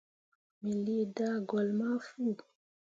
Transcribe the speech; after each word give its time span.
Me 0.61 0.71
lii 0.83 1.05
daagolle 1.15 1.73
ma 1.79 1.87
fu. 2.05 2.21